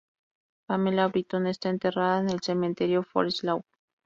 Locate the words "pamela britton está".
0.65-1.69